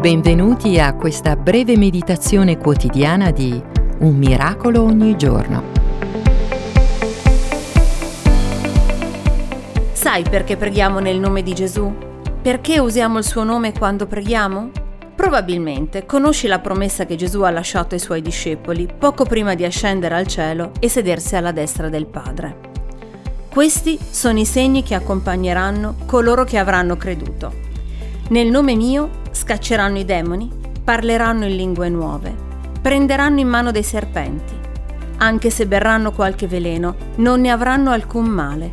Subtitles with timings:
[0.00, 3.62] Benvenuti a questa breve meditazione quotidiana di
[3.98, 5.62] Un miracolo ogni giorno.
[9.92, 11.94] Sai perché preghiamo nel nome di Gesù?
[12.40, 14.70] Perché usiamo il suo nome quando preghiamo?
[15.14, 20.14] Probabilmente conosci la promessa che Gesù ha lasciato ai suoi discepoli poco prima di ascendere
[20.14, 22.56] al cielo e sedersi alla destra del Padre.
[23.50, 27.52] Questi sono i segni che accompagneranno coloro che avranno creduto.
[28.30, 30.50] Nel nome mio scacceranno i demoni,
[30.82, 32.34] parleranno in lingue nuove,
[32.80, 34.54] prenderanno in mano dei serpenti.
[35.18, 38.72] Anche se berranno qualche veleno, non ne avranno alcun male.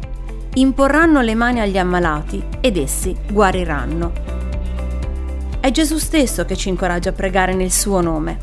[0.53, 4.11] Imporranno le mani agli ammalati ed essi guariranno.
[5.59, 8.39] È Gesù stesso che ci incoraggia a pregare nel suo nome.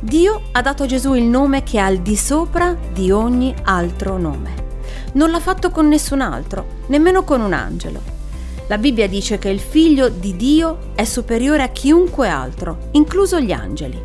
[0.00, 4.16] Dio ha dato a Gesù il nome che è al di sopra di ogni altro
[4.16, 4.54] nome.
[5.12, 8.11] Non l'ha fatto con nessun altro, nemmeno con un angelo.
[8.72, 13.52] La Bibbia dice che il figlio di Dio è superiore a chiunque altro, incluso gli
[13.52, 14.00] angeli.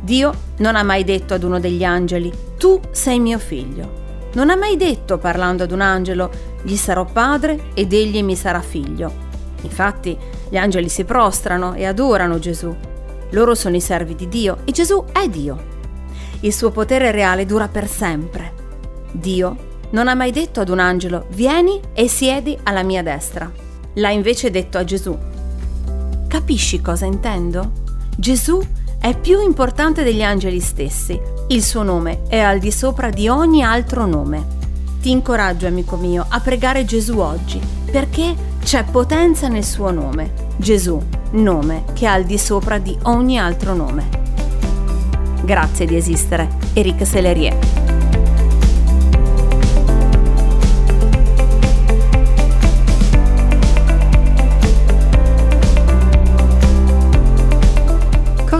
[0.00, 4.28] Dio non ha mai detto ad uno degli angeli, tu sei mio figlio.
[4.34, 6.30] Non ha mai detto, parlando ad un angelo,
[6.62, 9.12] gli sarò padre ed egli mi sarà figlio.
[9.62, 10.16] Infatti
[10.48, 12.72] gli angeli si prostrano e adorano Gesù.
[13.30, 15.60] Loro sono i servi di Dio e Gesù è Dio.
[16.42, 18.52] Il suo potere reale dura per sempre.
[19.10, 19.56] Dio
[19.90, 23.66] non ha mai detto ad un angelo vieni e siedi alla mia destra.
[23.94, 25.16] L'ha invece detto a Gesù.
[26.28, 27.72] Capisci cosa intendo?
[28.16, 28.60] Gesù
[29.00, 31.18] è più importante degli angeli stessi.
[31.48, 34.56] Il suo nome è al di sopra di ogni altro nome.
[35.00, 40.32] Ti incoraggio, amico mio, a pregare Gesù oggi, perché c'è potenza nel suo nome.
[40.56, 44.08] Gesù, nome che è al di sopra di ogni altro nome.
[45.42, 46.48] Grazie di esistere.
[46.74, 47.87] Eric Sellerie.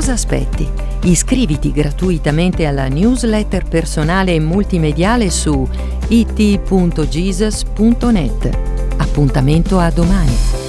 [0.08, 0.66] Cosa aspetti?
[1.02, 5.68] Iscriviti gratuitamente alla newsletter personale e multimediale su
[6.08, 7.08] it.jesus.net.
[8.96, 10.67] Appuntamento a domani.